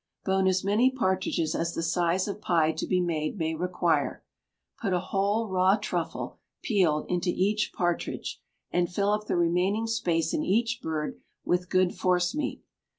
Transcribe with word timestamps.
Bone 0.25 0.47
as 0.47 0.63
many 0.63 0.89
partridges 0.89 1.53
as 1.53 1.75
the 1.75 1.83
size 1.83 2.27
of 2.27 2.41
pie 2.41 2.71
to 2.71 2.87
be 2.87 2.99
made 2.99 3.37
may 3.37 3.53
require. 3.53 4.23
Put 4.81 4.93
a 4.93 4.99
whole 4.99 5.47
raw 5.47 5.75
truffle, 5.77 6.39
peeled, 6.63 7.05
into 7.07 7.29
each 7.29 7.71
partridge, 7.71 8.41
and 8.71 8.91
fill 8.91 9.11
up 9.11 9.27
the 9.27 9.37
remaining 9.37 9.85
space 9.85 10.33
in 10.33 10.41
each 10.43 10.79
bird 10.81 11.19
with 11.45 11.69
good 11.69 11.93
forcemeat. 11.93 12.63